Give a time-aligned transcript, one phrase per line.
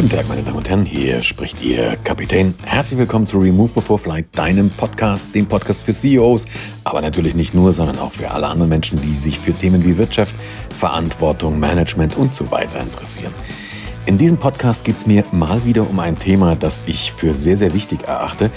[0.00, 2.54] Guten Tag, meine Damen und Herren, hier spricht Ihr Kapitän.
[2.64, 6.46] Herzlich willkommen zu Remove Before Flight, deinem Podcast, dem Podcast für CEOs,
[6.84, 9.98] aber natürlich nicht nur, sondern auch für alle anderen Menschen, die sich für Themen wie
[9.98, 10.34] Wirtschaft,
[10.78, 13.34] Verantwortung, Management und so weiter interessieren.
[14.06, 17.58] In diesem Podcast geht es mir mal wieder um ein Thema, das ich für sehr,
[17.58, 18.50] sehr wichtig erachte,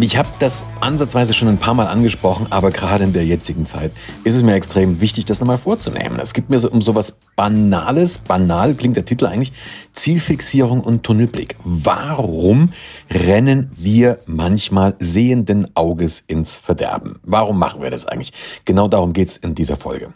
[0.00, 3.92] ich habe das ansatzweise schon ein paar Mal angesprochen, aber gerade in der jetzigen Zeit
[4.24, 6.18] ist es mir extrem wichtig, das nochmal vorzunehmen.
[6.20, 9.52] Es geht mir so um sowas Banales, banal klingt der Titel eigentlich,
[9.92, 11.56] Zielfixierung und Tunnelblick.
[11.64, 12.72] Warum
[13.10, 17.18] rennen wir manchmal sehenden Auges ins Verderben?
[17.22, 18.32] Warum machen wir das eigentlich?
[18.64, 20.12] Genau darum geht's in dieser Folge.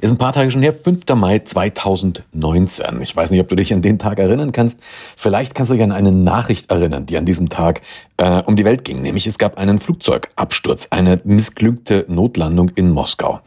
[0.00, 1.02] Ist ein paar Tage schon her, 5.
[1.16, 3.00] Mai 2019.
[3.00, 4.80] Ich weiß nicht, ob du dich an den Tag erinnern kannst.
[5.16, 7.82] Vielleicht kannst du dich an eine Nachricht erinnern, die an diesem Tag
[8.16, 9.02] äh, um die Welt ging.
[9.02, 13.40] Nämlich es gab einen Flugzeugabsturz, eine missglückte Notlandung in Moskau.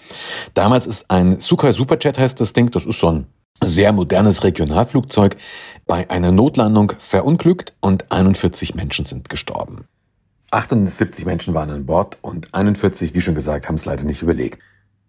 [0.53, 3.27] Damals ist ein Sukhoi Superjet heißt das Ding, das ist so ein
[3.63, 5.37] sehr modernes Regionalflugzeug,
[5.87, 9.85] bei einer Notlandung verunglückt und 41 Menschen sind gestorben.
[10.51, 14.59] 78 Menschen waren an Bord und 41, wie schon gesagt, haben es leider nicht überlegt.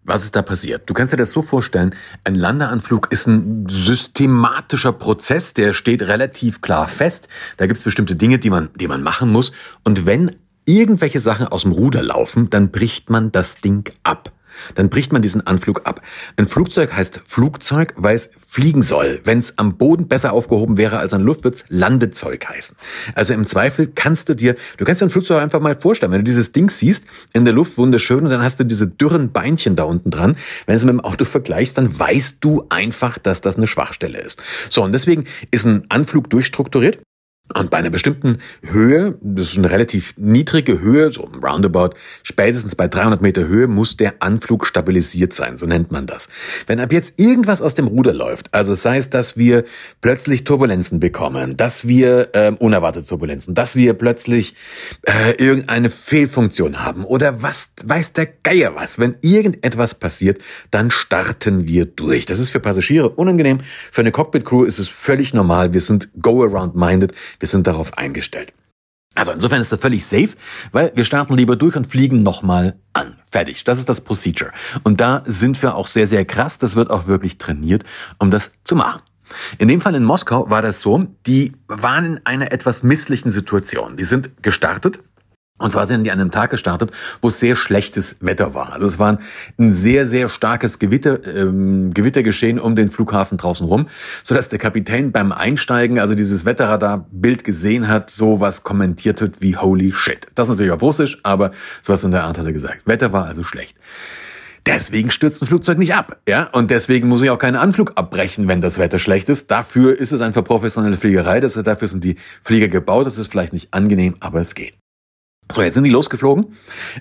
[0.04, 0.90] Was ist da passiert?
[0.90, 6.60] Du kannst dir das so vorstellen, ein Landeanflug ist ein systematischer Prozess, der steht relativ
[6.60, 7.28] klar fest.
[7.56, 9.52] Da gibt es bestimmte Dinge, die man, die man machen muss.
[9.84, 14.32] Und wenn irgendwelche Sachen aus dem Ruder laufen, dann bricht man das Ding ab.
[14.74, 16.02] Dann bricht man diesen Anflug ab.
[16.36, 19.20] Ein Flugzeug heißt Flugzeug, weil es fliegen soll.
[19.24, 22.76] Wenn es am Boden besser aufgehoben wäre als an Luft, wird's Landezeug heißen.
[23.14, 26.20] Also im Zweifel kannst du dir, du kannst dir ein Flugzeug einfach mal vorstellen, wenn
[26.20, 29.76] du dieses Ding siehst, in der Luft wunderschön und dann hast du diese dürren Beinchen
[29.76, 30.36] da unten dran.
[30.66, 34.20] Wenn du es mit dem Auto vergleichst, dann weißt du einfach, dass das eine Schwachstelle
[34.20, 34.42] ist.
[34.68, 36.98] So, und deswegen ist ein Anflug durchstrukturiert.
[37.54, 41.90] Und bei einer bestimmten Höhe, das ist eine relativ niedrige Höhe, so roundabout,
[42.22, 46.28] spätestens bei 300 Meter Höhe muss der Anflug stabilisiert sein, so nennt man das.
[46.66, 49.64] Wenn ab jetzt irgendwas aus dem Ruder läuft, also sei es, dass wir
[50.00, 54.54] plötzlich Turbulenzen bekommen, dass wir äh, unerwartete Turbulenzen, dass wir plötzlich
[55.02, 61.66] äh, irgendeine Fehlfunktion haben oder was weiß der Geier was, wenn irgendetwas passiert, dann starten
[61.66, 62.26] wir durch.
[62.26, 63.60] Das ist für Passagiere unangenehm,
[63.90, 67.12] für eine Cockpit-Crew ist es völlig normal, wir sind go-around-minded,
[67.42, 68.54] wir sind darauf eingestellt.
[69.14, 70.30] Also insofern ist das völlig safe,
[70.70, 73.18] weil wir starten lieber durch und fliegen nochmal an.
[73.30, 73.64] Fertig.
[73.64, 74.52] Das ist das Procedure.
[74.84, 76.58] Und da sind wir auch sehr, sehr krass.
[76.58, 77.84] Das wird auch wirklich trainiert,
[78.18, 79.02] um das zu machen.
[79.58, 83.96] In dem Fall in Moskau war das so, die waren in einer etwas misslichen Situation.
[83.96, 85.00] Die sind gestartet
[85.62, 86.90] und zwar sind die an einem Tag gestartet,
[87.20, 88.72] wo es sehr schlechtes Wetter war.
[88.72, 89.18] Also es war
[89.58, 93.86] ein sehr, sehr starkes Gewitter, ähm, Gewittergeschehen um den Flughafen draußen rum,
[94.22, 99.56] sodass der Kapitän beim Einsteigen, also dieses Wetterradar-Bild gesehen hat, so was kommentiert wird wie
[99.56, 100.26] Holy Shit.
[100.34, 101.52] Das natürlich auf Russisch, aber
[101.82, 102.86] sowas in der Art hat er gesagt.
[102.86, 103.76] Wetter war also schlecht.
[104.66, 106.44] Deswegen stürzt ein Flugzeug nicht ab, ja?
[106.52, 109.50] Und deswegen muss ich auch keinen Anflug abbrechen, wenn das Wetter schlecht ist.
[109.50, 111.40] Dafür ist es einfach professionelle Fliegerei.
[111.40, 113.06] Dafür sind die Flieger gebaut.
[113.06, 114.81] Das ist vielleicht nicht angenehm, aber es geht.
[115.50, 116.54] So, jetzt sind die losgeflogen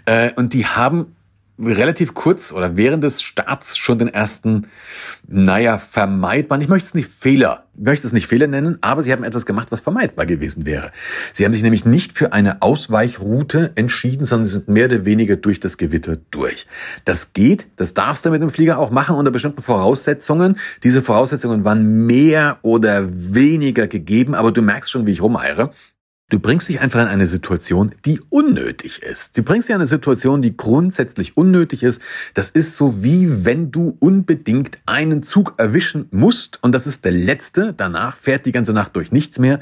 [0.06, 1.16] äh, und die haben
[1.62, 4.68] relativ kurz oder während des Starts schon den ersten,
[5.28, 9.12] naja, vermeidbaren, ich möchte es nicht Fehler, ich möchte es nicht Fehler nennen, aber sie
[9.12, 10.92] haben etwas gemacht, was vermeidbar gewesen wäre.
[11.34, 15.36] Sie haben sich nämlich nicht für eine Ausweichroute entschieden, sondern sie sind mehr oder weniger
[15.36, 16.68] durch das Gewitter durch.
[17.06, 20.58] Das geht, das darfst du mit dem Flieger auch machen unter bestimmten Voraussetzungen.
[20.84, 25.72] Diese Voraussetzungen waren mehr oder weniger gegeben, aber du merkst schon, wie ich rumeiere.
[26.32, 29.38] Du bringst dich einfach in eine Situation, die unnötig ist.
[29.38, 32.02] Du bringst dich in eine Situation, die grundsätzlich unnötig ist.
[32.36, 37.12] Das ist so wie wenn du unbedingt einen Zug erwischen musst und das ist der
[37.12, 37.74] letzte.
[37.74, 39.60] Danach fährt die ganze Nacht durch nichts mehr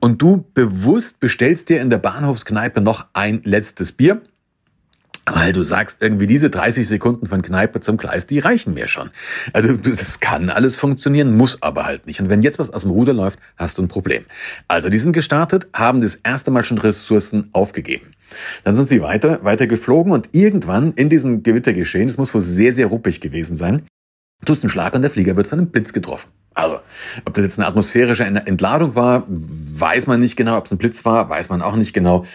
[0.00, 4.20] und du bewusst bestellst dir in der Bahnhofskneipe noch ein letztes Bier
[5.34, 9.10] weil du sagst, irgendwie diese 30 Sekunden von Kneipe zum Gleis, die reichen mir schon.
[9.52, 12.20] Also das kann alles funktionieren, muss aber halt nicht.
[12.20, 14.24] Und wenn jetzt was aus dem Ruder läuft, hast du ein Problem.
[14.68, 18.14] Also die sind gestartet, haben das erste Mal schon Ressourcen aufgegeben.
[18.64, 22.72] Dann sind sie weiter, weiter geflogen und irgendwann in diesem Gewittergeschehen, es muss wohl sehr,
[22.72, 23.82] sehr ruppig gewesen sein,
[24.44, 26.30] tust einen Schlag und der Flieger wird von einem Blitz getroffen.
[26.54, 26.80] Also,
[27.24, 30.56] ob das jetzt eine atmosphärische Entladung war, weiß man nicht genau.
[30.56, 32.26] Ob es ein Blitz war, weiß man auch nicht genau.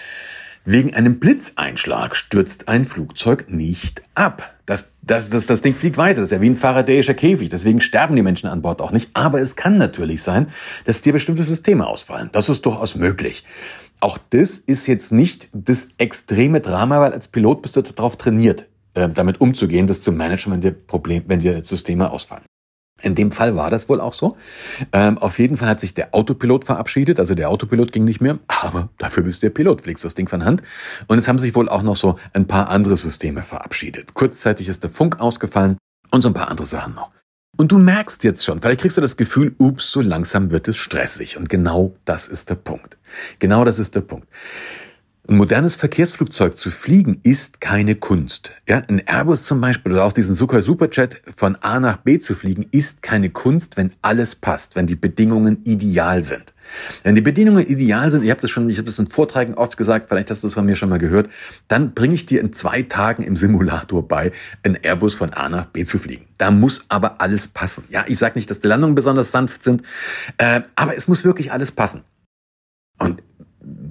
[0.68, 4.56] Wegen einem Blitzeinschlag stürzt ein Flugzeug nicht ab.
[4.66, 6.22] Das, das, das, das Ding fliegt weiter.
[6.22, 7.50] Das ist ja wie ein faradäischer Käfig.
[7.50, 9.12] Deswegen sterben die Menschen an Bord auch nicht.
[9.14, 10.48] Aber es kann natürlich sein,
[10.86, 12.30] dass dir bestimmte Systeme ausfallen.
[12.32, 13.44] Das ist durchaus möglich.
[14.00, 18.66] Auch das ist jetzt nicht das extreme Drama, weil als Pilot bist du darauf trainiert,
[18.96, 22.44] äh, damit umzugehen, das zu managen, wenn dir Problem, wenn dir Systeme ausfallen.
[23.02, 24.38] In dem Fall war das wohl auch so.
[24.94, 27.20] Ähm, auf jeden Fall hat sich der Autopilot verabschiedet.
[27.20, 30.30] Also der Autopilot ging nicht mehr, aber dafür bist du der Pilot, fliegst das Ding
[30.30, 30.64] von Hand.
[31.08, 34.14] Und es haben sich wohl auch noch so ein paar andere Systeme verabschiedet.
[34.14, 35.78] Kurzzeitig ist der Funk ausgefallen
[36.12, 37.12] und so ein paar andere Sachen noch.
[37.58, 40.76] Und du merkst jetzt schon, vielleicht kriegst du das Gefühl, ups, so langsam wird es
[40.76, 41.38] stressig.
[41.38, 42.98] Und genau das ist der Punkt.
[43.40, 44.28] Genau das ist der Punkt.
[45.28, 48.52] Ein modernes Verkehrsflugzeug zu fliegen ist keine Kunst.
[48.70, 52.36] Ja, ein Airbus zum Beispiel oder auch diesen Sukhoi Superjet von A nach B zu
[52.36, 56.54] fliegen ist keine Kunst, wenn alles passt, wenn die Bedingungen ideal sind.
[57.02, 59.78] Wenn die Bedingungen ideal sind, ich habe das schon, ich habe das in Vorträgen oft
[59.78, 61.28] gesagt, vielleicht hast du das von mir schon mal gehört,
[61.68, 64.32] dann bringe ich dir in zwei Tagen im Simulator bei,
[64.62, 66.28] ein Airbus von A nach B zu fliegen.
[66.38, 67.86] Da muss aber alles passen.
[67.90, 69.82] Ja, ich sage nicht, dass die Landungen besonders sanft sind,
[70.38, 72.04] äh, aber es muss wirklich alles passen.
[73.00, 73.24] Und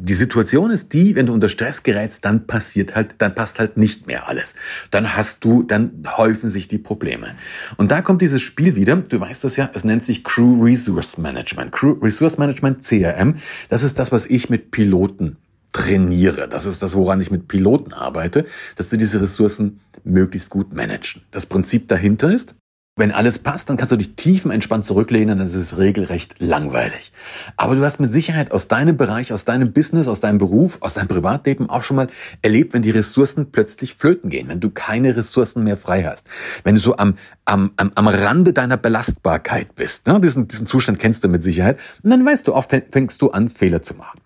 [0.04, 3.76] die Situation ist die, wenn du unter Stress gerätst, dann passiert halt, dann passt halt
[3.76, 4.54] nicht mehr alles.
[4.90, 7.34] Dann hast du, dann häufen sich die Probleme.
[7.76, 8.96] Und da kommt dieses Spiel wieder.
[8.96, 11.72] Du weißt das ja, es nennt sich Crew Resource Management.
[11.72, 13.36] Crew Resource Management, CRM.
[13.70, 15.38] Das ist das, was ich mit Piloten
[15.72, 16.48] trainiere.
[16.48, 18.44] Das ist das, woran ich mit Piloten arbeite,
[18.76, 21.22] dass du diese Ressourcen möglichst gut managen.
[21.30, 22.54] Das Prinzip dahinter ist,
[22.96, 27.10] wenn alles passt, dann kannst du dich tiefenentspannt zurücklehnen, dann ist es regelrecht langweilig.
[27.56, 30.94] Aber du hast mit Sicherheit aus deinem Bereich, aus deinem Business, aus deinem Beruf, aus
[30.94, 32.06] deinem Privatleben auch schon mal
[32.42, 36.28] erlebt, wenn die Ressourcen plötzlich flöten gehen, wenn du keine Ressourcen mehr frei hast,
[36.62, 40.06] wenn du so am, am, am, am Rande deiner Belastbarkeit bist.
[40.06, 40.20] Ne?
[40.20, 41.80] Diesen, diesen Zustand kennst du mit Sicherheit.
[42.04, 44.20] Und dann weißt du auch, fängst du an, Fehler zu machen.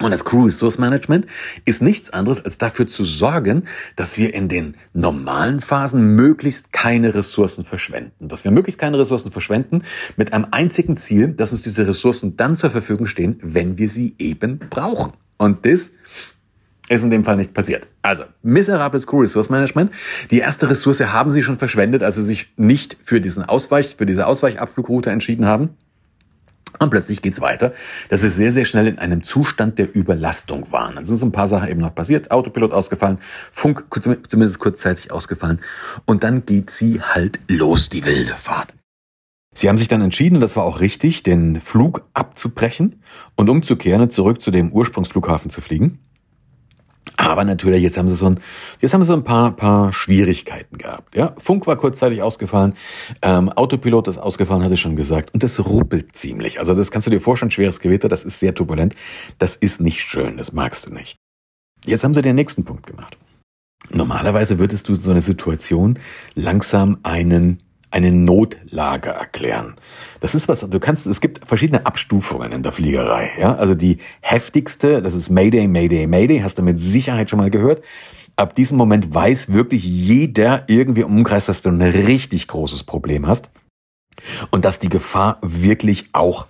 [0.00, 1.26] Und das Crew Resource Management
[1.64, 3.64] ist nichts anderes, als dafür zu sorgen,
[3.96, 8.28] dass wir in den normalen Phasen möglichst keine Ressourcen verschwenden.
[8.28, 9.82] Dass wir möglichst keine Ressourcen verschwenden
[10.16, 14.14] mit einem einzigen Ziel, dass uns diese Ressourcen dann zur Verfügung stehen, wenn wir sie
[14.18, 15.14] eben brauchen.
[15.36, 15.92] Und das
[16.88, 17.88] ist in dem Fall nicht passiert.
[18.02, 19.90] Also, miserables Crew Resource Management.
[20.30, 24.06] Die erste Ressource haben sie schon verschwendet, als sie sich nicht für diesen Ausweich, für
[24.06, 25.70] diese Ausweichabflugroute entschieden haben.
[26.78, 27.72] Und plötzlich geht's weiter,
[28.08, 30.94] dass sie sehr, sehr schnell in einem Zustand der Überlastung waren.
[30.94, 32.30] Dann sind so ein paar Sachen eben noch passiert.
[32.30, 33.18] Autopilot ausgefallen,
[33.50, 33.86] Funk
[34.28, 35.60] zumindest kurzzeitig ausgefallen.
[36.06, 38.74] Und dann geht sie halt los, die wilde Fahrt.
[39.54, 43.02] Sie haben sich dann entschieden, und das war auch richtig, den Flug abzubrechen
[43.34, 45.98] und umzukehren und zurück zu dem Ursprungsflughafen zu fliegen.
[47.18, 48.40] Aber natürlich, jetzt haben sie so ein,
[48.80, 51.16] jetzt haben sie so ein paar, paar Schwierigkeiten gehabt.
[51.16, 52.74] Ja, Funk war kurzzeitig ausgefallen,
[53.22, 56.60] ähm, Autopilot ist ausgefallen, hatte ich schon gesagt, und das ruppelt ziemlich.
[56.60, 58.94] Also das kannst du dir vorstellen, schweres Gewitter, das ist sehr turbulent,
[59.38, 61.16] das ist nicht schön, das magst du nicht.
[61.84, 63.18] Jetzt haben sie den nächsten Punkt gemacht.
[63.90, 65.98] Normalerweise würdest du in so einer Situation
[66.36, 69.74] langsam einen eine Notlage erklären.
[70.20, 73.54] Das ist was, du kannst, es gibt verschiedene Abstufungen in der Fliegerei, ja.
[73.54, 77.82] Also die heftigste, das ist Mayday, Mayday, Mayday, hast du mit Sicherheit schon mal gehört.
[78.36, 83.26] Ab diesem Moment weiß wirklich jeder irgendwie im Umkreis, dass du ein richtig großes Problem
[83.26, 83.50] hast
[84.50, 86.46] und dass die Gefahr wirklich auch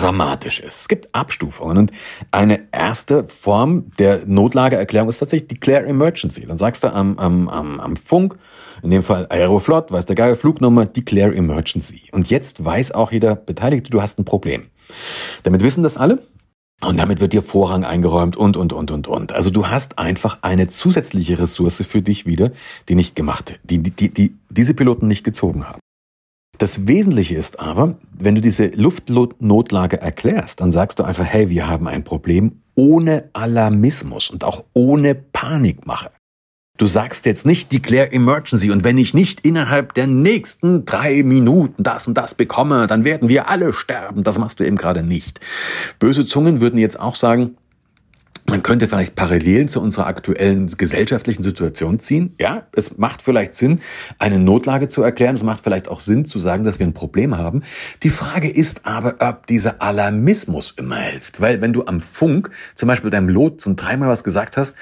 [0.00, 0.82] dramatisch ist.
[0.82, 1.90] Es gibt Abstufungen und
[2.30, 6.46] eine erste Form der Notlageerklärung ist tatsächlich Declare Emergency.
[6.46, 8.36] Dann sagst du am, am, am, am Funk,
[8.82, 12.02] in dem Fall Aeroflot, weiß der geile Flugnummer, Declare Emergency.
[12.12, 14.68] Und jetzt weiß auch jeder Beteiligte, du hast ein Problem.
[15.42, 16.22] Damit wissen das alle.
[16.80, 19.32] Und damit wird dir Vorrang eingeräumt und, und, und, und, und.
[19.32, 22.52] Also du hast einfach eine zusätzliche Ressource für dich wieder,
[22.88, 25.80] die nicht gemacht, die, die, die diese Piloten nicht gezogen haben.
[26.58, 31.68] Das Wesentliche ist aber, wenn du diese Luftnotlage erklärst, dann sagst du einfach, hey, wir
[31.68, 36.10] haben ein Problem ohne Alarmismus und auch ohne Panikmache.
[36.76, 41.84] Du sagst jetzt nicht Declare Emergency und wenn ich nicht innerhalb der nächsten drei Minuten
[41.84, 44.24] das und das bekomme, dann werden wir alle sterben.
[44.24, 45.40] Das machst du eben gerade nicht.
[46.00, 47.56] Böse Zungen würden jetzt auch sagen,
[48.48, 52.34] man könnte vielleicht Parallelen zu unserer aktuellen gesellschaftlichen Situation ziehen.
[52.40, 53.80] Ja, es macht vielleicht Sinn,
[54.18, 55.34] eine Notlage zu erklären.
[55.34, 57.62] Es macht vielleicht auch Sinn zu sagen, dass wir ein Problem haben.
[58.02, 61.42] Die Frage ist aber, ob dieser Alarmismus immer hilft.
[61.42, 64.76] Weil wenn du am Funk zum Beispiel deinem Lotsen dreimal was gesagt hast,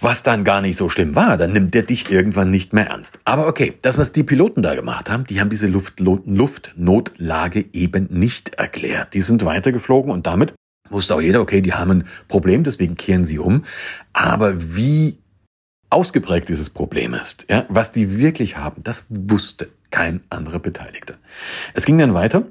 [0.00, 3.20] was dann gar nicht so schlimm war, dann nimmt der dich irgendwann nicht mehr ernst.
[3.24, 8.08] Aber okay, das, was die Piloten da gemacht haben, die haben diese Luft Luftnotlage eben
[8.10, 9.14] nicht erklärt.
[9.14, 10.54] Die sind weitergeflogen und damit
[10.92, 13.64] wusste auch jeder, okay, die haben ein Problem, deswegen kehren sie um.
[14.12, 15.18] Aber wie
[15.90, 21.14] ausgeprägt dieses Problem ist, ja, was die wirklich haben, das wusste kein anderer Beteiligter.
[21.74, 22.44] Es ging dann weiter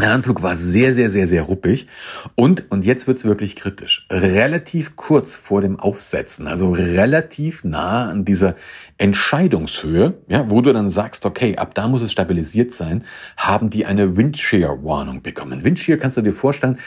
[0.00, 1.86] der Anflug war sehr, sehr, sehr, sehr ruppig.
[2.34, 4.06] Und, und jetzt wird's wirklich kritisch.
[4.10, 8.56] Relativ kurz vor dem Aufsetzen, also relativ nah an dieser
[8.98, 13.04] Entscheidungshöhe, ja, wo du dann sagst, okay, ab da muss es stabilisiert sein,
[13.36, 15.62] haben die eine Windshear-Warnung bekommen.
[15.64, 16.78] Windshear kannst du dir vorstellen,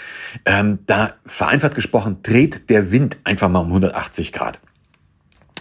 [0.45, 4.59] ähm, da vereinfacht gesprochen, dreht der Wind einfach mal um 180 Grad.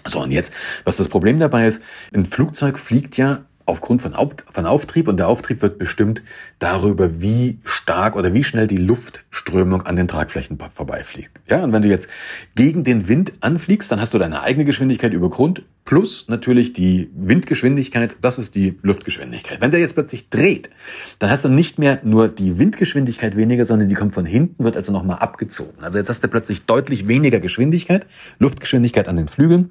[0.04, 0.52] So, und jetzt,
[0.84, 1.80] was das Problem dabei ist,
[2.12, 6.23] ein Flugzeug fliegt ja aufgrund von, von Auftrieb und der Auftrieb wird bestimmt
[6.58, 11.32] darüber, wie stark oder wie schnell die Luftströmung an den Tragflächen vorbeifliegt.
[11.49, 12.08] Ja, und wenn du jetzt
[12.54, 17.11] gegen den Wind anfliegst, dann hast du deine eigene Geschwindigkeit über Grund plus natürlich die
[17.14, 19.61] Windgeschwindigkeit, das ist die Luftgeschwindigkeit.
[19.61, 20.70] Wenn der jetzt plötzlich dreht,
[21.18, 24.76] dann hast du nicht mehr nur die Windgeschwindigkeit weniger, sondern die kommt von hinten, wird
[24.76, 25.82] also nochmal abgezogen.
[25.82, 28.06] Also jetzt hast du plötzlich deutlich weniger Geschwindigkeit,
[28.38, 29.70] Luftgeschwindigkeit an den Flügeln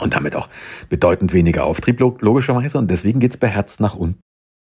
[0.00, 0.48] und damit auch
[0.88, 4.20] bedeutend weniger Auftrieb logischerweise und deswegen geht's bei Herz nach unten.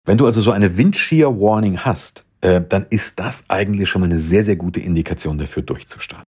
[0.06, 4.06] Wenn du also so eine Windshear Warning hast, äh, dann ist das eigentlich schon mal
[4.08, 6.26] eine sehr, sehr gute Indikation dafür durchzustarten.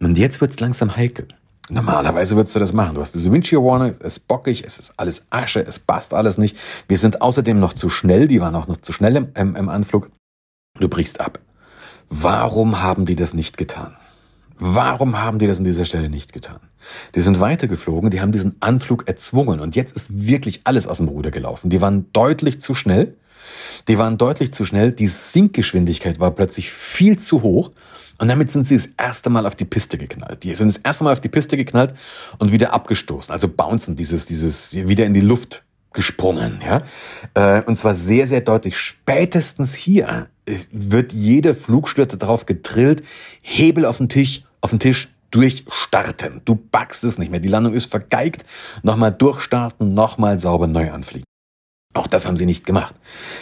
[0.00, 1.28] Und jetzt wird's langsam heikel.
[1.70, 2.94] Normalerweise würdest du das machen.
[2.94, 6.36] Du hast diese Windshear Warning, es ist bockig, es ist alles Asche, es passt alles
[6.36, 6.56] nicht.
[6.88, 9.68] Wir sind außerdem noch zu schnell, die waren auch noch zu schnell im, im, im
[9.70, 10.10] Anflug.
[10.78, 11.38] Du brichst ab.
[12.10, 13.96] Warum haben die das nicht getan?
[14.56, 16.60] Warum haben die das an dieser Stelle nicht getan?
[17.14, 21.08] Die sind weitergeflogen, die haben diesen Anflug erzwungen und jetzt ist wirklich alles aus dem
[21.08, 21.70] Ruder gelaufen.
[21.70, 23.16] Die waren deutlich zu schnell.
[23.88, 24.92] Die waren deutlich zu schnell.
[24.92, 27.72] Die Sinkgeschwindigkeit war plötzlich viel zu hoch.
[28.18, 30.44] Und damit sind sie das erste Mal auf die Piste geknallt.
[30.44, 31.94] Die sind das erste Mal auf die Piste geknallt
[32.38, 33.32] und wieder abgestoßen.
[33.32, 36.82] Also bouncen, dieses, dieses, wieder in die Luft gesprungen, ja.
[37.34, 38.76] Äh, und zwar sehr, sehr deutlich.
[38.76, 40.28] Spätestens hier
[40.70, 43.02] wird jeder Flugstürzer darauf getrillt,
[43.40, 46.40] Hebel auf den Tisch, auf den Tisch durchstarten.
[46.46, 47.40] Du backst es nicht mehr.
[47.40, 48.44] Die Landung ist vergeigt.
[48.82, 51.26] Nochmal durchstarten, nochmal sauber neu anfliegen.
[51.92, 52.94] Auch das haben sie nicht gemacht.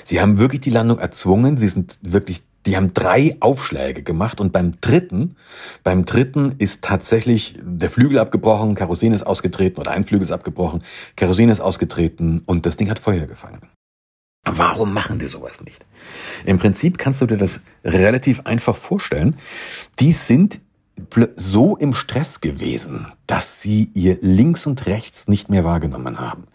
[0.03, 1.59] Sie haben wirklich die Landung erzwungen.
[1.59, 5.37] Sie sind wirklich, die haben drei Aufschläge gemacht und beim dritten,
[5.85, 10.83] beim dritten ist tatsächlich der Flügel abgebrochen, Kerosin ist ausgetreten oder ein Flügel ist abgebrochen,
[11.17, 13.61] Kerosin ist ausgetreten und das Ding hat Feuer gefangen.
[14.45, 15.87] Warum machen die sowas nicht?
[16.45, 19.37] Im Prinzip kannst du dir das relativ einfach vorstellen.
[20.01, 20.61] Die sind
[21.37, 26.47] so im Stress gewesen, dass sie ihr links und rechts nicht mehr wahrgenommen haben.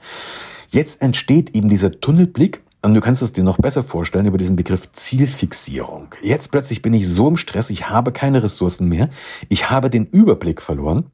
[0.69, 4.55] Jetzt entsteht eben dieser Tunnelblick und du kannst es dir noch besser vorstellen über diesen
[4.55, 6.13] Begriff Zielfixierung.
[6.21, 9.09] Jetzt plötzlich bin ich so im Stress, ich habe keine Ressourcen mehr,
[9.49, 11.11] ich habe den Überblick verloren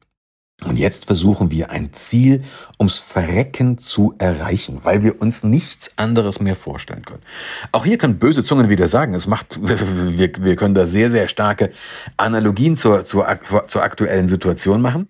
[0.65, 2.43] und jetzt versuchen wir ein Ziel
[2.79, 7.23] ums Verrecken zu erreichen, weil wir uns nichts anderes mehr vorstellen können.
[7.71, 11.27] Auch hier können böse Zungen wieder sagen, es macht, wir, wir können da sehr, sehr
[11.27, 11.71] starke
[12.17, 13.27] Analogien zur, zur,
[13.67, 15.07] zur aktuellen Situation machen.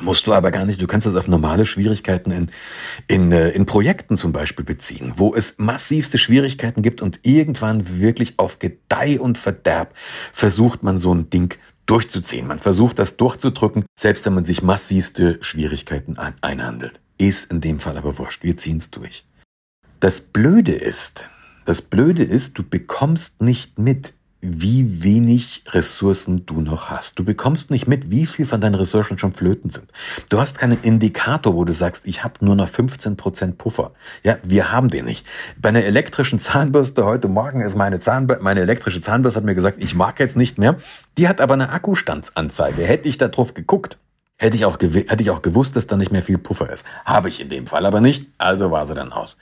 [0.00, 0.80] Musst du aber gar nicht.
[0.80, 2.50] Du kannst das auf normale Schwierigkeiten in,
[3.08, 8.34] in, äh, in Projekten zum Beispiel beziehen, wo es massivste Schwierigkeiten gibt und irgendwann wirklich
[8.38, 9.92] auf Gedeih und Verderb
[10.32, 11.58] versucht man so ein Ding
[11.90, 12.46] durchzuziehen.
[12.46, 17.00] Man versucht das durchzudrücken, selbst wenn man sich massivste Schwierigkeiten einhandelt.
[17.18, 18.44] Ist in dem Fall aber wurscht.
[18.44, 19.24] Wir ziehen es durch.
[19.98, 21.28] Das Blöde ist,
[21.66, 27.18] das Blöde ist, du bekommst nicht mit, wie wenig Ressourcen du noch hast.
[27.18, 29.92] Du bekommst nicht mit, wie viel von deinen Ressourcen schon flöten sind.
[30.30, 33.92] Du hast keinen Indikator, wo du sagst, ich habe nur noch 15% Puffer.
[34.22, 35.26] Ja, wir haben den nicht.
[35.60, 39.82] Bei einer elektrischen Zahnbürste heute Morgen ist meine Zahnbürste, meine elektrische Zahnbürste hat mir gesagt,
[39.82, 40.76] ich mag jetzt nicht mehr.
[41.18, 42.82] Die hat aber eine Akkustandsanzeige.
[42.82, 43.98] Hätte ich da drauf geguckt,
[44.38, 46.86] hätte ich auch, hätte ich auch gewusst, dass da nicht mehr viel Puffer ist.
[47.04, 49.36] Habe ich in dem Fall aber nicht, also war sie dann aus.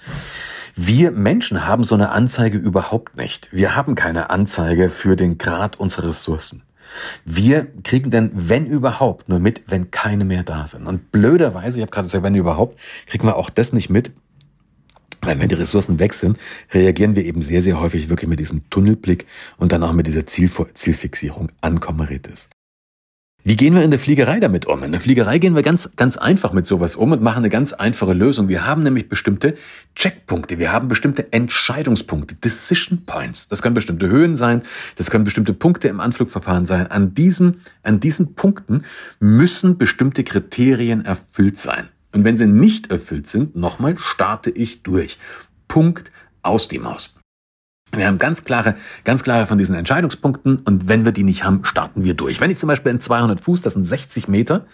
[0.81, 3.49] Wir Menschen haben so eine Anzeige überhaupt nicht.
[3.51, 6.63] Wir haben keine Anzeige für den Grad unserer Ressourcen.
[7.25, 10.87] Wir kriegen denn, wenn überhaupt, nur mit, wenn keine mehr da sind.
[10.87, 14.13] Und blöderweise, ich habe gerade gesagt, wenn überhaupt, kriegen wir auch das nicht mit,
[15.21, 16.39] weil wenn die Ressourcen weg sind,
[16.73, 20.27] reagieren wir eben sehr, sehr häufig wirklich mit diesem Tunnelblick und dann auch mit dieser
[20.27, 22.29] Zielfixierung an Kommerit
[23.49, 24.83] wie gehen wir in der Fliegerei damit um?
[24.83, 27.73] In der Fliegerei gehen wir ganz, ganz einfach mit sowas um und machen eine ganz
[27.73, 28.49] einfache Lösung.
[28.49, 29.55] Wir haben nämlich bestimmte
[29.95, 30.59] Checkpunkte.
[30.59, 33.49] Wir haben bestimmte Entscheidungspunkte, Decision Points.
[33.49, 34.65] Das können bestimmte Höhen sein.
[34.97, 36.89] Das können bestimmte Punkte im Anflugverfahren sein.
[36.89, 38.85] An diesen, an diesen Punkten
[39.19, 41.89] müssen bestimmte Kriterien erfüllt sein.
[42.13, 45.17] Und wenn sie nicht erfüllt sind, nochmal starte ich durch.
[45.69, 46.13] Punkt
[46.43, 47.18] aus die Maus.
[47.93, 51.65] Wir haben ganz klare, ganz klare von diesen Entscheidungspunkten und wenn wir die nicht haben,
[51.65, 52.41] starten wir durch.
[52.41, 54.67] Wenn ich zum Beispiel in 200 Fuß, das sind 60 Meter,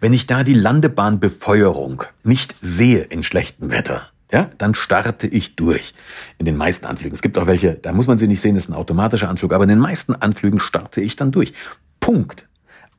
[0.00, 5.94] wenn ich da die Landebahnbefeuerung nicht sehe in schlechtem Wetter, ja, dann starte ich durch.
[6.38, 7.14] In den meisten Anflügen.
[7.14, 9.52] Es gibt auch welche, da muss man sie nicht sehen, das ist ein automatischer Anflug,
[9.52, 11.52] aber in den meisten Anflügen starte ich dann durch.
[12.00, 12.46] Punkt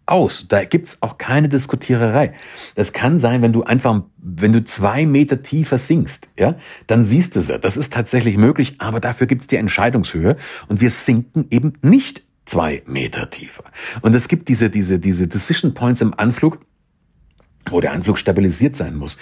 [0.05, 0.47] aus.
[0.47, 2.33] Da gibt's auch keine Diskutiererei.
[2.75, 6.55] Das kann sein, wenn du einfach, wenn du zwei Meter tiefer sinkst, ja,
[6.87, 7.59] dann siehst du sie.
[7.59, 12.83] Das ist tatsächlich möglich, aber dafür gibt's die Entscheidungshöhe und wir sinken eben nicht zwei
[12.85, 13.63] Meter tiefer.
[14.01, 16.59] Und es gibt diese, diese, diese Decision Points im Anflug,
[17.69, 19.17] wo der Anflug stabilisiert sein muss.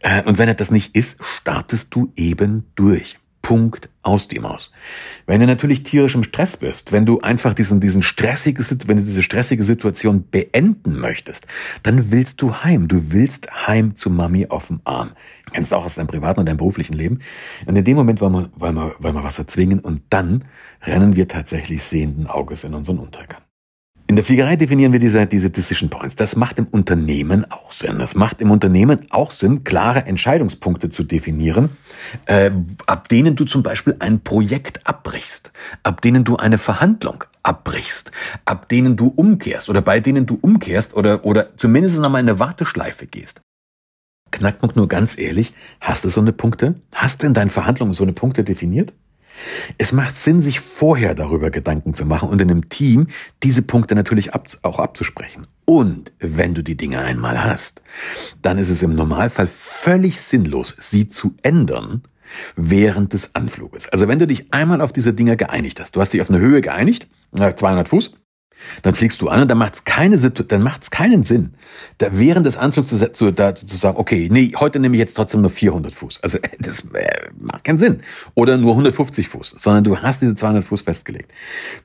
[0.00, 3.18] Äh, und wenn er das nicht ist, startest du eben durch.
[3.44, 4.72] Punkt aus die Maus.
[5.26, 9.02] Wenn du natürlich tierisch im Stress bist, wenn du einfach diesen, diesen stressige, wenn du
[9.02, 11.46] diese stressige Situation beenden möchtest,
[11.82, 12.88] dann willst du heim.
[12.88, 15.10] Du willst heim zu Mami auf dem Arm.
[15.44, 17.20] Du kennst auch aus deinem privaten und deinem beruflichen Leben.
[17.66, 20.46] Und in dem Moment wollen wir, wollen wir, wollen wir was erzwingen und dann
[20.82, 23.42] rennen wir tatsächlich sehenden Auges in unseren Untergang.
[24.14, 26.14] In der Fliegerei definieren wir diese, diese Decision Points.
[26.14, 27.98] Das macht im Unternehmen auch Sinn.
[27.98, 31.70] Das macht im Unternehmen auch Sinn, klare Entscheidungspunkte zu definieren,
[32.26, 32.52] äh,
[32.86, 35.50] ab denen du zum Beispiel ein Projekt abbrichst,
[35.82, 38.12] ab denen du eine Verhandlung abbrichst,
[38.44, 42.38] ab denen du umkehrst oder bei denen du umkehrst oder, oder zumindest nochmal in eine
[42.38, 43.40] Warteschleife gehst.
[44.30, 46.76] Knackpunkt nur ganz ehrlich, hast du so eine Punkte?
[46.94, 48.92] Hast du in deinen Verhandlungen so eine Punkte definiert?
[49.78, 53.08] Es macht Sinn, sich vorher darüber Gedanken zu machen und in einem Team
[53.42, 55.46] diese Punkte natürlich auch abzusprechen.
[55.64, 57.82] Und wenn du die Dinge einmal hast,
[58.42, 62.02] dann ist es im Normalfall völlig sinnlos, sie zu ändern
[62.56, 63.88] während des Anfluges.
[63.88, 66.40] Also wenn du dich einmal auf diese Dinge geeinigt hast, du hast dich auf eine
[66.40, 68.14] Höhe geeinigt, 200 Fuß,
[68.82, 70.16] dann fliegst du an und dann macht es keine
[70.58, 71.54] macht's keinen Sinn,
[71.98, 75.14] da während des Anflugs zu, zu, da, zu sagen, okay, nee, heute nehme ich jetzt
[75.14, 76.20] trotzdem nur 400 Fuß.
[76.22, 78.00] Also das äh, macht keinen Sinn.
[78.34, 81.32] Oder nur 150 Fuß, sondern du hast diese 200 Fuß festgelegt.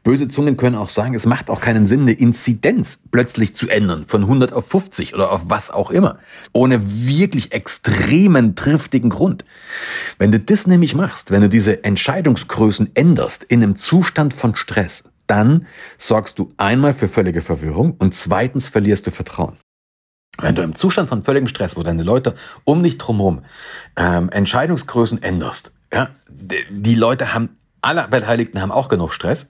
[0.03, 4.05] Böse Zungen können auch sagen, es macht auch keinen Sinn, eine Inzidenz plötzlich zu ändern
[4.07, 6.19] von 100 auf 50 oder auf was auch immer,
[6.53, 9.45] ohne wirklich extremen triftigen Grund.
[10.17, 15.03] Wenn du das nämlich machst, wenn du diese Entscheidungsgrößen änderst in einem Zustand von Stress,
[15.29, 15.67] dann
[15.97, 19.57] sorgst du einmal für völlige Verwirrung und zweitens verlierst du Vertrauen.
[20.37, 23.43] Wenn du im Zustand von völligem Stress, wo deine Leute um dich drumherum
[23.95, 29.49] ähm, Entscheidungsgrößen änderst, ja, die Leute haben alle Beteiligten haben auch genug Stress.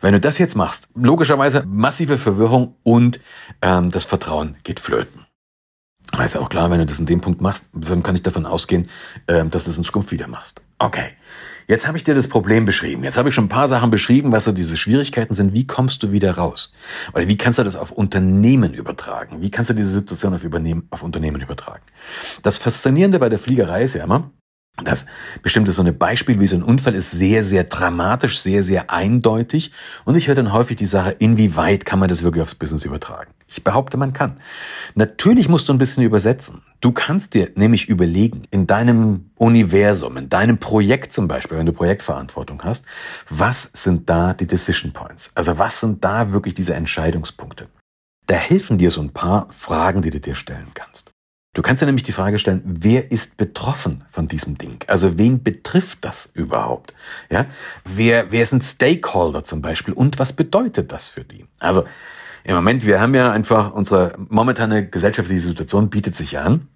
[0.00, 3.20] Wenn du das jetzt machst, logischerweise massive Verwirrung und
[3.62, 5.26] ähm, das Vertrauen geht flöten.
[6.24, 8.46] ist ja auch klar, wenn du das in dem Punkt machst, dann kann ich davon
[8.46, 8.88] ausgehen,
[9.28, 10.62] ähm, dass du es in Zukunft wieder machst.
[10.78, 11.10] Okay.
[11.70, 13.04] Jetzt habe ich dir das Problem beschrieben.
[13.04, 15.54] Jetzt habe ich schon ein paar Sachen beschrieben, was so diese Schwierigkeiten sind.
[15.54, 16.72] Wie kommst du wieder raus?
[17.14, 19.40] Oder wie kannst du das auf Unternehmen übertragen?
[19.40, 20.40] Wie kannst du diese Situation auf,
[20.90, 21.84] auf Unternehmen übertragen?
[22.42, 24.32] Das Faszinierende bei der Fliegerei ist ja immer,
[24.82, 25.06] das
[25.42, 29.70] bestimmte so eine Beispiel wie so ein Unfall ist sehr, sehr dramatisch, sehr, sehr eindeutig.
[30.04, 33.30] Und ich höre dann häufig die Sache, inwieweit kann man das wirklich aufs Business übertragen?
[33.46, 34.40] Ich behaupte, man kann.
[34.96, 36.62] Natürlich musst du ein bisschen übersetzen.
[36.80, 41.74] Du kannst dir nämlich überlegen, in deinem Universum, in deinem Projekt zum Beispiel, wenn du
[41.74, 42.86] Projektverantwortung hast,
[43.28, 45.30] was sind da die Decision Points?
[45.34, 47.68] Also was sind da wirklich diese Entscheidungspunkte?
[48.26, 51.10] Da helfen dir so ein paar Fragen, die du dir stellen kannst.
[51.52, 54.84] Du kannst dir nämlich die Frage stellen, wer ist betroffen von diesem Ding?
[54.86, 56.94] Also wen betrifft das überhaupt?
[57.28, 57.46] Ja,
[57.84, 61.44] wer, wer ist ein Stakeholder zum Beispiel und was bedeutet das für die?
[61.58, 61.84] Also
[62.44, 66.68] im Moment, wir haben ja einfach unsere momentane gesellschaftliche Situation bietet sich an.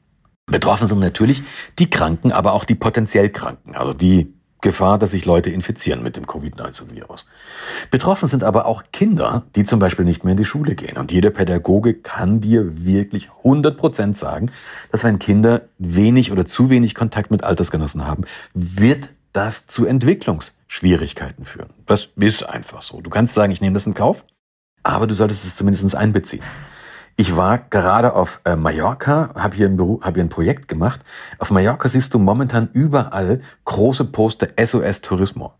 [0.46, 1.42] Betroffen sind natürlich
[1.78, 6.16] die Kranken, aber auch die potenziell Kranken, also die Gefahr, dass sich Leute infizieren mit
[6.16, 7.26] dem Covid-19-Virus.
[7.90, 10.96] Betroffen sind aber auch Kinder, die zum Beispiel nicht mehr in die Schule gehen.
[10.96, 14.50] Und jeder Pädagoge kann dir wirklich 100 Prozent sagen,
[14.90, 21.44] dass wenn Kinder wenig oder zu wenig Kontakt mit Altersgenossen haben, wird das zu Entwicklungsschwierigkeiten
[21.44, 21.68] führen.
[21.85, 23.02] Das ist einfach so.
[23.02, 24.24] Du kannst sagen, ich nehme das in Kauf,
[24.83, 26.42] aber du solltest es zumindest einbeziehen.
[27.16, 31.00] Ich war gerade auf äh, Mallorca, habe hier, ein hab hier ein Projekt gemacht.
[31.38, 35.53] Auf Mallorca siehst du momentan überall große Poster SOS Tourismo.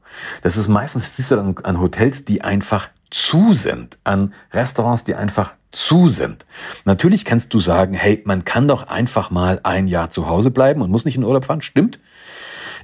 [0.43, 5.14] Das ist meistens, siehst du an, an Hotels, die einfach zu sind, an Restaurants, die
[5.14, 6.45] einfach zu sind.
[6.85, 10.83] Natürlich kannst du sagen, hey, man kann doch einfach mal ein Jahr zu Hause bleiben
[10.83, 11.62] und muss nicht in Urlaub fahren.
[11.62, 12.01] Stimmt.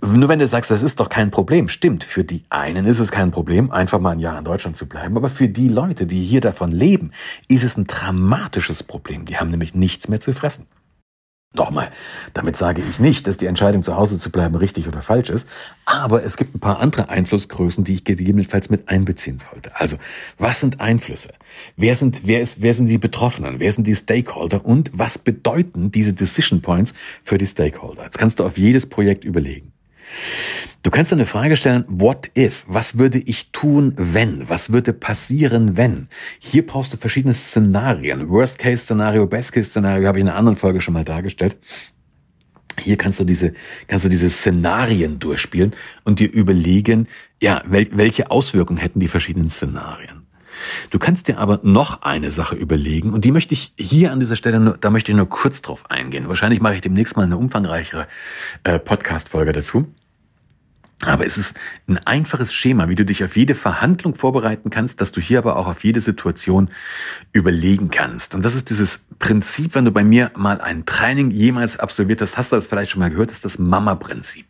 [0.02, 3.10] Nur wenn du sagst, das ist doch kein Problem, stimmt, für die einen ist es
[3.10, 6.22] kein Problem, einfach mal ein Jahr in Deutschland zu bleiben, aber für die Leute, die
[6.22, 7.12] hier davon leben,
[7.48, 9.26] ist es ein dramatisches Problem.
[9.26, 10.66] Die haben nämlich nichts mehr zu fressen.
[11.52, 11.90] Nochmal,
[12.32, 15.48] damit sage ich nicht, dass die Entscheidung zu Hause zu bleiben richtig oder falsch ist,
[15.84, 19.72] aber es gibt ein paar andere Einflussgrößen, die ich gegebenenfalls mit einbeziehen sollte.
[19.74, 19.96] Also,
[20.38, 21.34] was sind Einflüsse?
[21.76, 23.58] Wer sind, wer ist, wer sind die Betroffenen?
[23.58, 24.64] Wer sind die Stakeholder?
[24.64, 28.04] Und was bedeuten diese Decision Points für die Stakeholder?
[28.04, 29.72] Jetzt kannst du auf jedes Projekt überlegen.
[30.82, 32.64] Du kannst dir eine Frage stellen, what if?
[32.66, 34.48] Was würde ich tun, wenn?
[34.48, 36.08] Was würde passieren, wenn?
[36.38, 38.30] Hier brauchst du verschiedene Szenarien.
[38.30, 41.58] Worst-Case-Szenario, Best-Case-Szenario habe ich in einer anderen Folge schon mal dargestellt.
[42.78, 43.52] Hier kannst du diese,
[43.88, 45.72] kannst du diese Szenarien durchspielen
[46.04, 47.08] und dir überlegen,
[47.42, 50.26] ja, wel, welche Auswirkungen hätten die verschiedenen Szenarien.
[50.90, 54.36] Du kannst dir aber noch eine Sache überlegen und die möchte ich hier an dieser
[54.36, 56.28] Stelle nur, da möchte ich nur kurz drauf eingehen.
[56.28, 58.06] Wahrscheinlich mache ich demnächst mal eine umfangreichere
[58.64, 59.86] äh, Podcast-Folge dazu.
[61.02, 61.58] Aber es ist
[61.88, 65.56] ein einfaches Schema, wie du dich auf jede Verhandlung vorbereiten kannst, dass du hier aber
[65.56, 66.70] auch auf jede Situation
[67.32, 68.34] überlegen kannst.
[68.34, 72.36] Und das ist dieses Prinzip, wenn du bei mir mal ein Training jemals absolviert hast,
[72.36, 74.46] hast du das vielleicht schon mal gehört, das ist das Mama-Prinzip.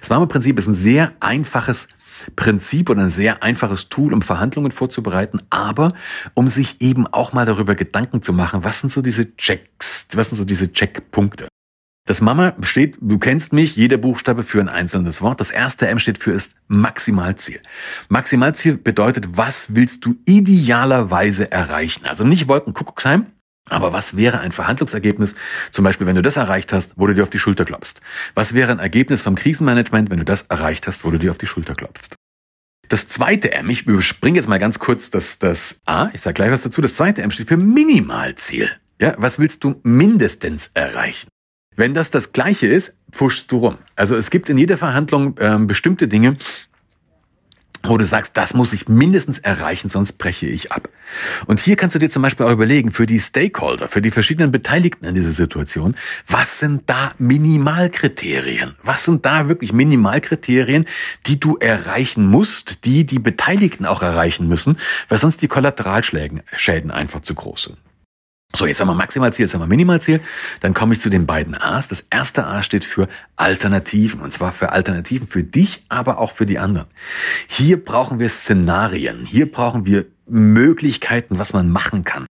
[0.00, 1.88] Das Mama-Prinzip ist ein sehr einfaches
[2.34, 5.94] Prinzip oder ein sehr einfaches Tool, um Verhandlungen vorzubereiten, aber
[6.34, 10.30] um sich eben auch mal darüber Gedanken zu machen, was sind so diese Checks, was
[10.30, 11.48] sind so diese Checkpunkte.
[12.06, 15.40] Das Mama steht, du kennst mich, jeder Buchstabe für ein einzelnes Wort.
[15.40, 17.60] Das erste M steht für ist Maximalziel.
[18.08, 22.06] Maximalziel bedeutet, was willst du idealerweise erreichen?
[22.06, 23.26] Also nicht Wolkenkuckucksheim,
[23.68, 25.34] aber was wäre ein Verhandlungsergebnis,
[25.70, 28.00] zum Beispiel, wenn du das erreicht hast, wo du dir auf die Schulter klopfst?
[28.34, 31.38] Was wäre ein Ergebnis vom Krisenmanagement, wenn du das erreicht hast, wo du dir auf
[31.38, 32.16] die Schulter klopfst?
[32.88, 36.50] Das zweite M, ich überspringe jetzt mal ganz kurz das, das A, ich sage gleich
[36.50, 36.80] was dazu.
[36.80, 38.70] Das zweite M steht für Minimalziel.
[39.00, 41.28] Ja, was willst du mindestens erreichen?
[41.80, 43.78] Wenn das das Gleiche ist, pfuschst du rum.
[43.96, 46.36] Also es gibt in jeder Verhandlung ähm, bestimmte Dinge,
[47.82, 50.90] wo du sagst, das muss ich mindestens erreichen, sonst breche ich ab.
[51.46, 54.52] Und hier kannst du dir zum Beispiel auch überlegen, für die Stakeholder, für die verschiedenen
[54.52, 55.96] Beteiligten in dieser Situation,
[56.28, 58.74] was sind da Minimalkriterien?
[58.82, 60.84] Was sind da wirklich Minimalkriterien,
[61.24, 64.76] die du erreichen musst, die die Beteiligten auch erreichen müssen,
[65.08, 67.78] weil sonst die Kollateralschäden einfach zu groß sind?
[68.54, 70.20] So, jetzt haben wir Maximalziel, jetzt haben wir Minimalziel.
[70.60, 71.86] Dann komme ich zu den beiden A's.
[71.86, 74.20] Das erste A steht für Alternativen.
[74.20, 76.88] Und zwar für Alternativen für dich, aber auch für die anderen.
[77.46, 79.24] Hier brauchen wir Szenarien.
[79.24, 82.26] Hier brauchen wir Möglichkeiten, was man machen kann.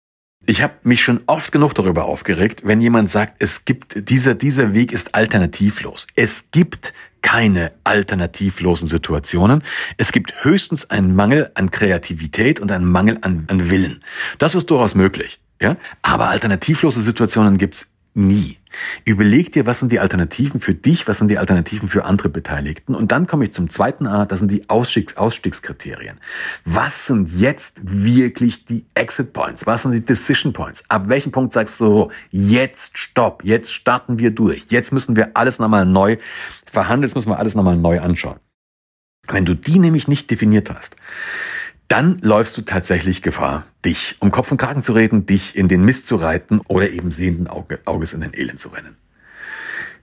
[0.49, 4.75] Ich habe mich schon oft genug darüber aufgeregt, wenn jemand sagt, es gibt dieser dieser
[4.75, 6.07] Weg ist alternativlos.
[6.15, 9.65] Es gibt keine alternativlosen Situationen.
[9.97, 14.05] Es gibt höchstens einen Mangel an Kreativität und einen Mangel an, an Willen.
[14.39, 15.41] Das ist durchaus möglich.
[15.61, 15.77] Ja?
[16.03, 18.57] Aber alternativlose Situationen gibt's nie.
[19.05, 22.95] Überleg dir, was sind die Alternativen für dich, was sind die Alternativen für andere Beteiligten.
[22.95, 26.19] Und dann komme ich zum zweiten A, das sind die Ausstiegs Ausstiegskriterien.
[26.65, 29.67] Was sind jetzt wirklich die Exit Points?
[29.67, 30.85] Was sind die Decision Points?
[30.89, 34.67] Ab welchem Punkt sagst du, jetzt stopp, jetzt starten wir durch.
[34.71, 36.17] Jetzt müssen wir alles nochmal neu
[36.65, 38.41] verhandeln, jetzt müssen wir alles nochmal neu anschauen.
[39.29, 40.97] Wenn du die nämlich nicht definiert hast,
[41.89, 45.85] dann läufst du tatsächlich Gefahr, dich um Kopf und Kragen zu reden, dich in den
[45.85, 48.97] Mist zu reiten oder eben sehenden Auge, Auges in den Elend zu rennen.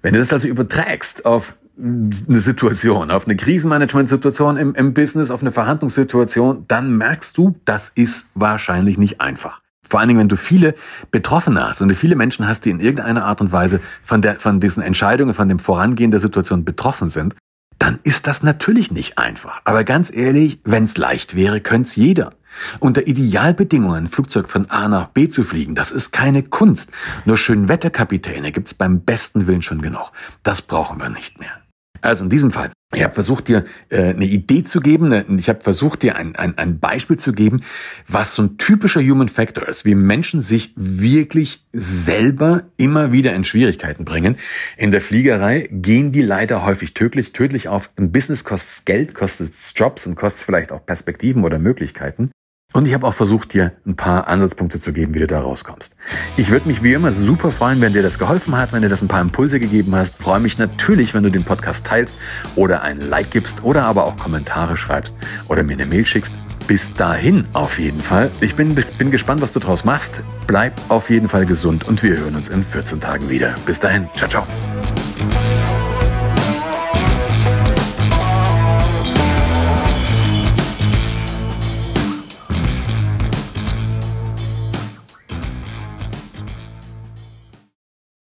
[0.02, 5.42] Wenn du das also überträgst auf eine Situation, auf eine Krisenmanagement-Situation im, im Business, auf
[5.42, 9.60] eine Verhandlungssituation, dann merkst du, das ist wahrscheinlich nicht einfach.
[9.90, 10.76] Vor allen Dingen, wenn du viele
[11.12, 14.40] Betroffene hast, wenn du viele Menschen hast, die in irgendeiner Art und Weise von, der,
[14.40, 17.36] von diesen Entscheidungen, von dem Vorangehen der Situation betroffen sind,
[17.84, 19.60] dann ist das natürlich nicht einfach.
[19.66, 22.32] Aber ganz ehrlich, wenn's leicht wäre, könnt's jeder.
[22.80, 26.94] Unter Idealbedingungen ein Flugzeug von A nach B zu fliegen, das ist keine Kunst.
[27.26, 30.14] Nur Schönwetterkapitäne gibt's beim besten Willen schon genug.
[30.44, 31.63] Das brauchen wir nicht mehr.
[32.04, 35.48] Also in diesem Fall, ich habe versucht dir äh, eine Idee zu geben, ne, ich
[35.48, 37.62] habe versucht dir ein, ein, ein Beispiel zu geben,
[38.10, 43.46] was so ein typischer Human Factor ist, wie Menschen sich wirklich selber immer wieder in
[43.46, 44.36] Schwierigkeiten bringen.
[44.76, 47.90] In der Fliegerei gehen die leider häufig tödlich, tödlich auf.
[47.96, 52.32] Im Business kostet Geld, kostet Jobs und kostet vielleicht auch Perspektiven oder Möglichkeiten.
[52.74, 55.96] Und ich habe auch versucht, dir ein paar Ansatzpunkte zu geben, wie du da rauskommst.
[56.38, 59.04] Ich würde mich wie immer super freuen, wenn dir das geholfen hat, wenn dir das
[59.04, 60.16] ein paar Impulse gegeben hast.
[60.16, 62.16] Freue mich natürlich, wenn du den Podcast teilst
[62.56, 65.16] oder ein Like gibst oder aber auch Kommentare schreibst
[65.48, 66.34] oder mir eine Mail schickst.
[66.66, 68.32] Bis dahin auf jeden Fall.
[68.42, 70.24] Ich bin, bin gespannt, was du draus machst.
[70.48, 73.54] Bleib auf jeden Fall gesund und wir hören uns in 14 Tagen wieder.
[73.66, 74.08] Bis dahin.
[74.16, 74.48] Ciao, ciao.